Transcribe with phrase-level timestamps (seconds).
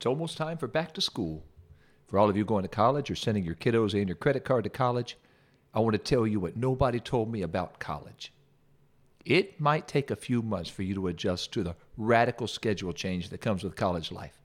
[0.00, 1.44] It's almost time for back to school.
[2.06, 4.64] For all of you going to college or sending your kiddos and your credit card
[4.64, 5.18] to college,
[5.74, 8.32] I want to tell you what nobody told me about college.
[9.26, 13.28] It might take a few months for you to adjust to the radical schedule change
[13.28, 14.40] that comes with college life.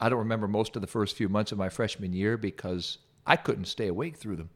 [0.00, 3.36] I don't remember most of the first few months of my freshman year because I
[3.36, 4.50] couldn't stay awake through them.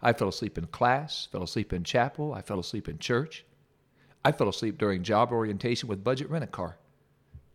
[0.00, 3.44] I fell asleep in class, fell asleep in chapel, I fell asleep in church.
[4.24, 6.78] I fell asleep during job orientation with budget rent a car.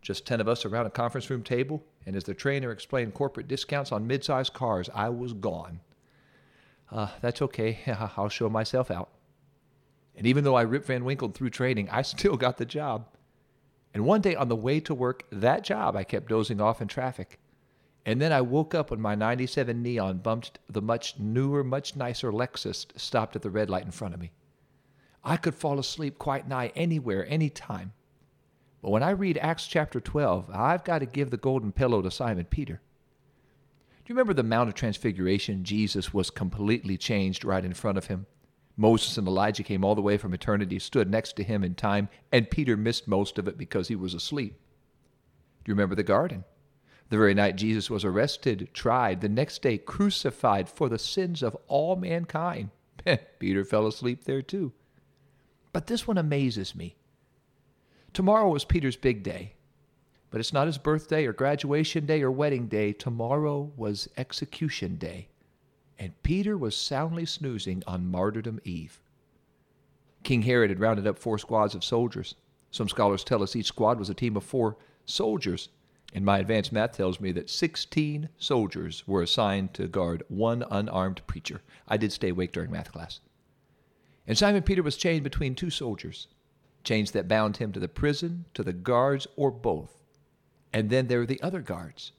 [0.02, 3.48] Just 10 of us around a conference room table, and as the trainer explained corporate
[3.48, 5.80] discounts on mid-sized cars, I was gone.
[6.90, 7.78] Uh, that's okay.
[8.16, 9.10] I'll show myself out.
[10.16, 13.06] And even though I Rip Van Winkled through training, I still got the job.
[13.92, 16.88] And one day on the way to work, that job, I kept dozing off in
[16.88, 17.38] traffic.
[18.04, 22.30] And then I woke up when my 97 Neon bumped the much newer, much nicer
[22.30, 24.30] Lexus stopped at the red light in front of me.
[25.24, 27.92] I could fall asleep quite nigh anywhere, anytime.
[28.82, 32.10] But when I read Acts chapter 12, I've got to give the golden pillow to
[32.10, 32.80] Simon Peter.
[34.04, 35.64] Do you remember the Mount of Transfiguration?
[35.64, 38.26] Jesus was completely changed right in front of him.
[38.76, 42.08] Moses and Elijah came all the way from eternity, stood next to him in time,
[42.30, 44.54] and Peter missed most of it because he was asleep.
[45.64, 46.44] Do you remember the garden?
[47.08, 51.56] The very night Jesus was arrested, tried, the next day crucified for the sins of
[51.66, 52.70] all mankind.
[53.38, 54.72] Peter fell asleep there too.
[55.72, 56.96] But this one amazes me.
[58.16, 59.52] Tomorrow was Peter's big day,
[60.30, 62.94] but it's not his birthday or graduation day or wedding day.
[62.94, 65.28] Tomorrow was execution day
[65.98, 69.02] and Peter was soundly snoozing on martyrdom eve.
[70.22, 72.36] King Herod had rounded up four squads of soldiers.
[72.70, 75.68] Some scholars tell us each squad was a team of four soldiers,
[76.14, 81.20] and my advanced math tells me that 16 soldiers were assigned to guard one unarmed
[81.26, 81.60] preacher.
[81.86, 83.20] I did stay awake during math class.
[84.26, 86.28] And Simon Peter was chained between two soldiers,
[86.86, 90.02] chains that bound him to the prison, to the guards, or both.
[90.72, 92.12] And then there were the other guards,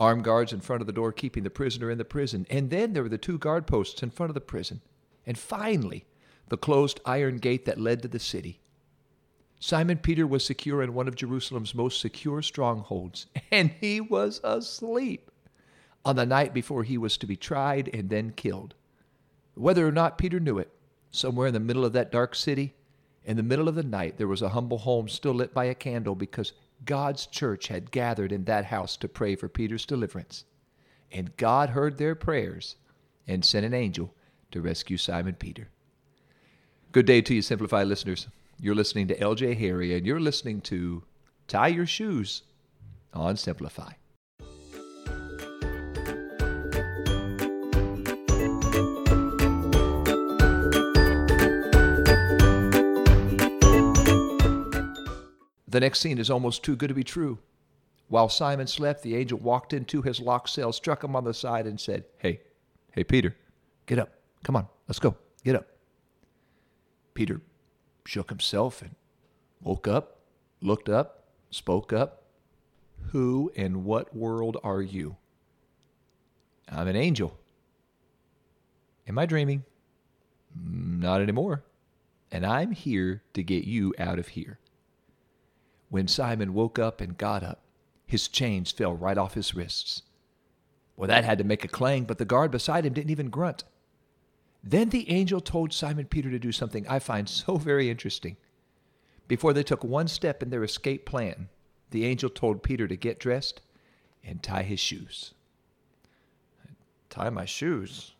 [0.00, 2.46] armed guards in front of the door keeping the prisoner in the prison.
[2.48, 4.80] And then there were the two guard posts in front of the prison.
[5.26, 6.06] And finally,
[6.48, 8.60] the closed iron gate that led to the city.
[9.60, 15.30] Simon Peter was secure in one of Jerusalem's most secure strongholds, and he was asleep
[16.04, 18.74] on the night before he was to be tried and then killed.
[19.54, 20.70] Whether or not Peter knew it,
[21.10, 22.74] somewhere in the middle of that dark city,
[23.28, 25.74] in the middle of the night, there was a humble home still lit by a
[25.74, 26.54] candle because
[26.86, 30.44] God's church had gathered in that house to pray for Peter's deliverance.
[31.12, 32.76] And God heard their prayers
[33.26, 34.14] and sent an angel
[34.50, 35.68] to rescue Simon Peter.
[36.90, 38.28] Good day to you, Simplify listeners.
[38.58, 41.04] You're listening to LJ Harry, and you're listening to
[41.48, 42.44] Tie Your Shoes
[43.12, 43.92] on Simplify.
[55.78, 57.38] The next scene is almost too good to be true.
[58.08, 61.68] While Simon slept, the angel walked into his locked cell, struck him on the side,
[61.68, 62.40] and said, Hey,
[62.90, 63.36] hey, Peter,
[63.86, 64.10] get up.
[64.42, 65.14] Come on, let's go.
[65.44, 65.68] Get up.
[67.14, 67.40] Peter
[68.04, 68.96] shook himself and
[69.62, 70.18] woke up,
[70.60, 72.24] looked up, spoke up.
[73.12, 75.14] Who in what world are you?
[76.68, 77.38] I'm an angel.
[79.06, 79.62] Am I dreaming?
[80.60, 81.62] Not anymore.
[82.32, 84.58] And I'm here to get you out of here.
[85.88, 87.62] When Simon woke up and got up,
[88.06, 90.02] his chains fell right off his wrists.
[90.96, 93.64] Well, that had to make a clang, but the guard beside him didn't even grunt.
[94.64, 98.36] Then the angel told Simon Peter to do something I find so very interesting.
[99.28, 101.48] Before they took one step in their escape plan,
[101.90, 103.60] the angel told Peter to get dressed
[104.24, 105.34] and tie his shoes.
[107.10, 108.12] Tie my shoes?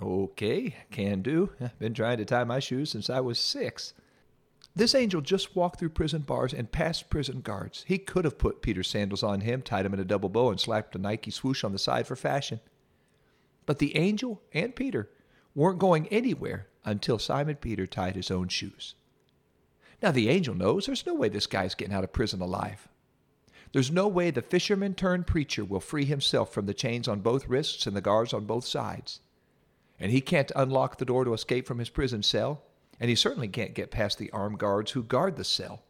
[0.00, 1.50] Okay, can do.
[1.60, 3.94] I've been trying to tie my shoes since I was six.
[4.76, 7.84] This angel just walked through prison bars and past prison guards.
[7.88, 10.60] He could have put Peter's sandals on him, tied him in a double bow, and
[10.60, 12.60] slapped a Nike swoosh on the side for fashion.
[13.66, 15.10] But the angel and Peter
[15.54, 18.94] weren't going anywhere until Simon Peter tied his own shoes.
[20.00, 22.88] Now, the angel knows there's no way this guy's getting out of prison alive.
[23.72, 27.48] There's no way the fisherman turned preacher will free himself from the chains on both
[27.48, 29.20] wrists and the guards on both sides.
[30.00, 32.62] And he can't unlock the door to escape from his prison cell
[33.00, 35.82] and he certainly can't get past the armed guards who guard the cell.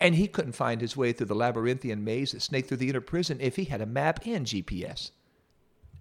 [0.00, 3.00] And he couldn't find his way through the labyrinthian maze that snaked through the inner
[3.00, 5.10] prison if he had a map and GPS.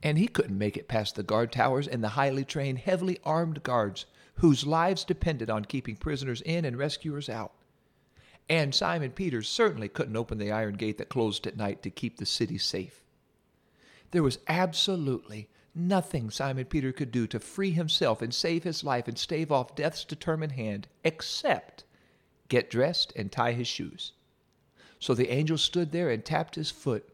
[0.01, 3.61] And he couldn't make it past the guard towers and the highly trained, heavily armed
[3.61, 4.05] guards
[4.35, 7.53] whose lives depended on keeping prisoners in and rescuers out.
[8.49, 12.17] And Simon Peters certainly couldn't open the iron gate that closed at night to keep
[12.17, 13.03] the city safe.
[14.11, 19.07] There was absolutely Nothing Simon Peter could do to free himself and save his life
[19.07, 21.83] and stave off death's determined hand except
[22.49, 24.13] get dressed and tie his shoes.
[24.99, 27.09] So the angel stood there and tapped his foot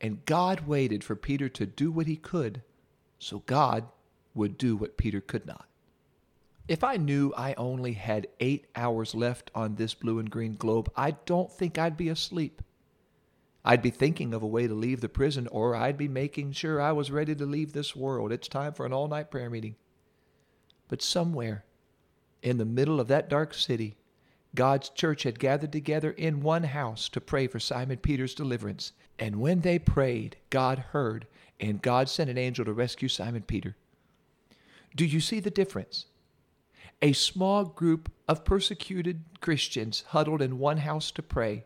[0.00, 2.62] And God waited for Peter to do what he could
[3.18, 3.86] so God
[4.34, 5.66] would do what Peter could not.
[6.68, 10.90] If I knew I only had eight hours left on this blue and green globe,
[10.96, 12.62] I don't think I'd be asleep.
[13.64, 16.80] I'd be thinking of a way to leave the prison, or I'd be making sure
[16.80, 18.32] I was ready to leave this world.
[18.32, 19.76] It's time for an all night prayer meeting.
[20.88, 21.64] But somewhere
[22.42, 23.96] in the middle of that dark city,
[24.54, 28.92] God's church had gathered together in one house to pray for Simon Peter's deliverance.
[29.18, 31.26] And when they prayed, God heard,
[31.60, 33.76] and God sent an angel to rescue Simon Peter.
[34.94, 36.06] Do you see the difference?
[37.00, 41.64] A small group of persecuted Christians huddled in one house to pray.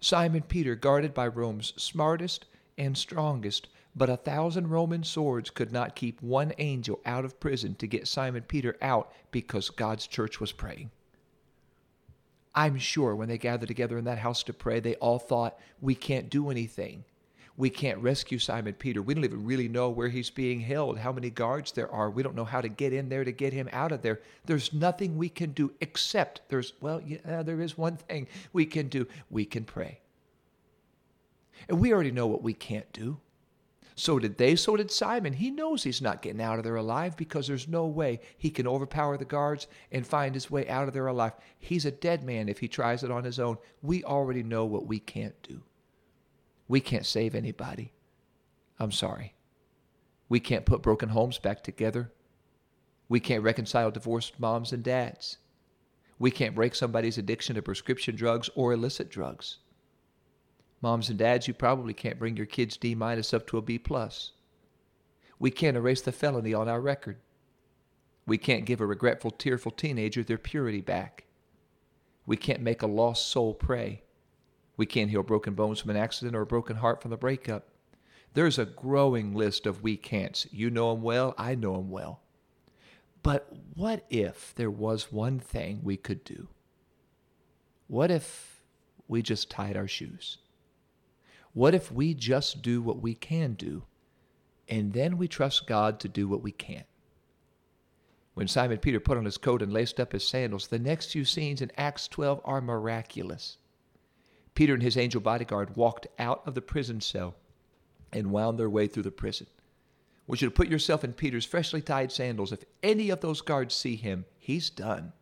[0.00, 2.46] Simon Peter, guarded by Rome's smartest
[2.78, 7.74] and strongest, but a thousand Roman swords could not keep one angel out of prison
[7.74, 10.90] to get Simon Peter out because God's church was praying.
[12.54, 15.94] I'm sure when they gathered together in that house to pray, they all thought, we
[15.94, 17.04] can't do anything.
[17.60, 19.02] We can't rescue Simon Peter.
[19.02, 22.08] We don't even really know where he's being held, how many guards there are.
[22.08, 24.22] We don't know how to get in there to get him out of there.
[24.46, 28.88] There's nothing we can do except there's, well, yeah, there is one thing we can
[28.88, 29.06] do.
[29.28, 30.00] We can pray.
[31.68, 33.18] And we already know what we can't do.
[33.94, 35.34] So did they, so did Simon.
[35.34, 38.66] He knows he's not getting out of there alive because there's no way he can
[38.66, 41.34] overpower the guards and find his way out of there alive.
[41.58, 43.58] He's a dead man if he tries it on his own.
[43.82, 45.60] We already know what we can't do.
[46.70, 47.90] We can't save anybody.
[48.78, 49.34] I'm sorry.
[50.28, 52.12] We can't put broken homes back together.
[53.08, 55.38] We can't reconcile divorced moms and dads.
[56.20, 59.58] We can't break somebody's addiction to prescription drugs or illicit drugs.
[60.80, 63.76] Moms and dads, you probably can't bring your kids D minus up to a B
[63.76, 64.30] plus.
[65.40, 67.16] We can't erase the felony on our record.
[68.28, 71.24] We can't give a regretful, tearful teenager their purity back.
[72.26, 74.04] We can't make a lost soul pray.
[74.80, 77.68] We can't heal broken bones from an accident or a broken heart from a breakup.
[78.32, 80.46] There's a growing list of we can'ts.
[80.50, 82.22] You know them well, I know them well.
[83.22, 86.48] But what if there was one thing we could do?
[87.88, 88.62] What if
[89.06, 90.38] we just tied our shoes?
[91.52, 93.82] What if we just do what we can do
[94.66, 96.86] and then we trust God to do what we can't?
[98.32, 101.26] When Simon Peter put on his coat and laced up his sandals, the next few
[101.26, 103.58] scenes in Acts 12 are miraculous.
[104.54, 107.34] Peter and his angel bodyguard walked out of the prison cell
[108.12, 109.46] and wound their way through the prison.
[110.26, 112.52] Want you to put yourself in Peter's freshly tied sandals.
[112.52, 115.12] If any of those guards see him, he's done.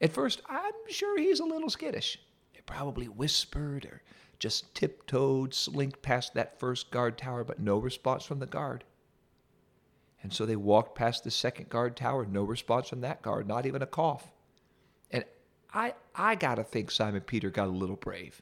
[0.00, 2.18] At first, I'm sure he's a little skittish.
[2.54, 4.02] They probably whispered or
[4.38, 8.84] just tiptoed, slinked past that first guard tower, but no response from the guard.
[10.22, 13.66] And so they walked past the second guard tower, no response from that guard, not
[13.66, 14.30] even a cough.
[15.76, 18.40] I, I got to think Simon Peter got a little brave.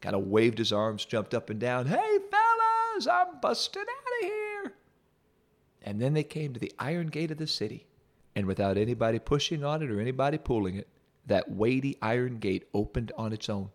[0.00, 1.86] Kind of waved his arms, jumped up and down.
[1.86, 4.72] Hey, fellas, I'm busting out of here.
[5.84, 7.86] And then they came to the iron gate of the city.
[8.34, 10.88] And without anybody pushing on it or anybody pulling it,
[11.26, 13.70] that weighty iron gate opened on its own.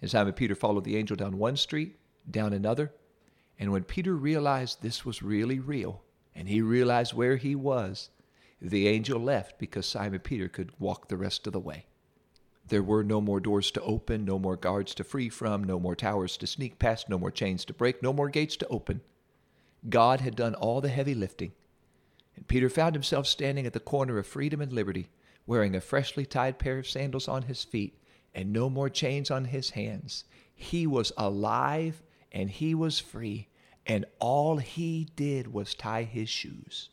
[0.00, 1.98] And Simon Peter followed the angel down one street,
[2.30, 2.90] down another.
[3.58, 6.02] And when Peter realized this was really real,
[6.34, 8.08] and he realized where he was,
[8.62, 11.86] the angel left because Simon Peter could walk the rest of the way.
[12.68, 15.96] There were no more doors to open, no more guards to free from, no more
[15.96, 19.00] towers to sneak past, no more chains to break, no more gates to open.
[19.88, 21.52] God had done all the heavy lifting.
[22.36, 25.08] And Peter found himself standing at the corner of freedom and liberty,
[25.44, 27.98] wearing a freshly tied pair of sandals on his feet
[28.34, 30.24] and no more chains on his hands.
[30.54, 33.48] He was alive and he was free,
[33.84, 36.90] and all he did was tie his shoes.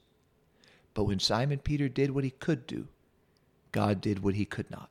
[0.99, 2.89] But when Simon Peter did what he could do,
[3.71, 4.89] God did what he could not.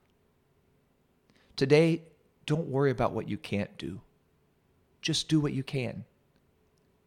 [1.55, 2.05] Today,
[2.47, 4.01] don't worry about what you can't do.
[5.03, 6.07] Just do what you can.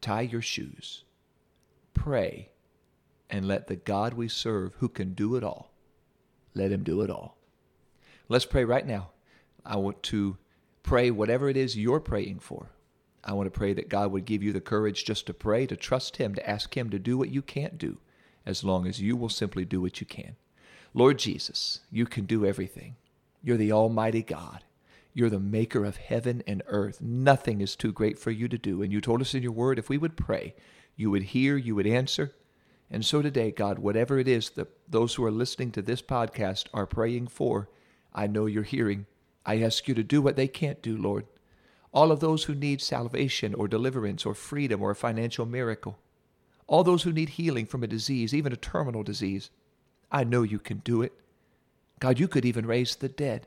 [0.00, 1.02] Tie your shoes.
[1.94, 2.50] Pray.
[3.28, 5.72] And let the God we serve, who can do it all,
[6.54, 7.36] let him do it all.
[8.28, 9.10] Let's pray right now.
[9.66, 10.36] I want to
[10.84, 12.70] pray whatever it is you're praying for.
[13.24, 15.76] I want to pray that God would give you the courage just to pray, to
[15.76, 17.98] trust Him, to ask Him to do what you can't do
[18.44, 20.36] as long as you will simply do what you can.
[20.94, 22.96] Lord Jesus, you can do everything.
[23.42, 24.64] You're the Almighty God.
[25.14, 27.00] You're the maker of heaven and earth.
[27.00, 28.82] Nothing is too great for you to do.
[28.82, 30.54] And you told us in your word if we would pray,
[30.96, 32.34] you would hear, you would answer.
[32.90, 36.66] And so today, God, whatever it is that those who are listening to this podcast
[36.74, 37.68] are praying for,
[38.14, 39.06] I know you're hearing.
[39.44, 41.26] I ask you to do what they can't do, Lord.
[41.92, 45.98] All of those who need salvation or deliverance or freedom or a financial miracle
[46.72, 49.50] all those who need healing from a disease, even a terminal disease.
[50.10, 51.12] I know you can do it.
[52.00, 53.46] God, you could even raise the dead.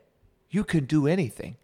[0.51, 1.57] You can do anything.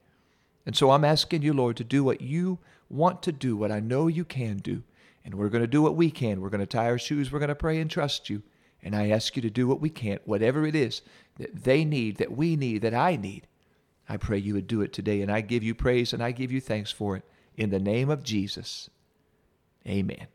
[0.65, 2.58] And so I'm asking you, Lord, to do what you
[2.89, 4.82] want to do, what I know you can do.
[5.24, 6.41] And we're going to do what we can.
[6.41, 7.32] We're going to tie our shoes.
[7.32, 8.41] We're going to pray and trust you.
[8.82, 11.03] And I ask you to do what we can, whatever it is
[11.38, 13.46] that they need, that we need, that I need.
[14.10, 15.22] I pray you would do it today.
[15.22, 17.24] And I give you praise and I give you thanks for it.
[17.56, 18.89] In the name of Jesus.
[19.86, 20.25] Amen.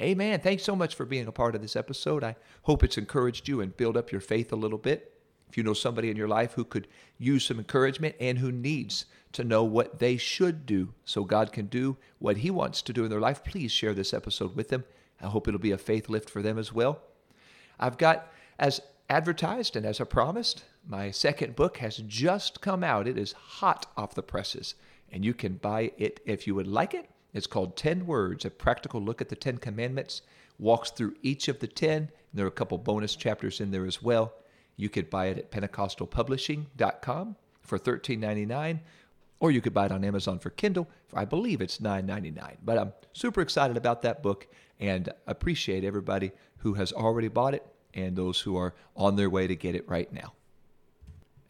[0.00, 0.40] Amen.
[0.40, 2.24] Thanks so much for being a part of this episode.
[2.24, 5.12] I hope it's encouraged you and build up your faith a little bit.
[5.50, 6.88] If you know somebody in your life who could
[7.18, 11.66] use some encouragement and who needs to know what they should do so God can
[11.66, 14.84] do what He wants to do in their life, please share this episode with them.
[15.20, 17.02] I hope it'll be a faith lift for them as well.
[17.78, 18.80] I've got, as
[19.10, 23.06] advertised and as I promised, my second book has just come out.
[23.06, 24.76] It is hot off the presses,
[25.12, 27.10] and you can buy it if you would like it.
[27.32, 30.22] It's called 10 Words, a practical look at the 10 commandments,
[30.58, 31.92] walks through each of the 10.
[31.92, 34.34] And There are a couple bonus chapters in there as well.
[34.76, 38.80] You could buy it at pentecostalpublishing.com for $13.99,
[39.38, 40.88] or you could buy it on Amazon for Kindle.
[41.14, 42.56] I believe it's $9.99.
[42.64, 44.46] But I'm super excited about that book
[44.78, 49.46] and appreciate everybody who has already bought it and those who are on their way
[49.46, 50.32] to get it right now.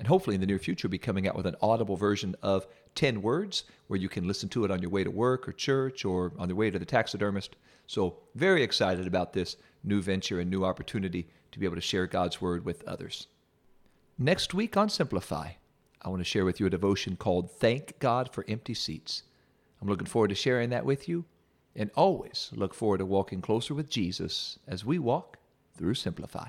[0.00, 3.21] And hopefully in the near future, be coming out with an audible version of 10
[3.21, 6.33] words where you can listen to it on your way to work or church or
[6.38, 7.54] on the way to the taxidermist.
[7.87, 12.07] So, very excited about this new venture and new opportunity to be able to share
[12.07, 13.26] God's word with others.
[14.19, 15.50] Next week on Simplify,
[16.00, 19.25] I want to share with you a devotion called Thank God for Empty Seats.
[19.83, 21.26] I'm looking forward to sharing that with you
[21.76, 25.37] and always look forward to walking closer with Jesus as we walk
[25.76, 26.49] through Simplify.